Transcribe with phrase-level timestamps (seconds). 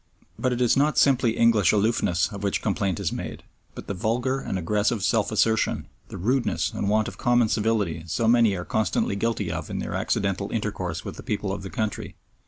[0.39, 3.43] But it is not simply English aloofness of which complaint is made,
[3.75, 8.27] but the vulgar and aggressive self assertion, the rudeness and want of common civility so
[8.27, 12.15] many are constantly guilty of in their accidental intercourse with the people of the country.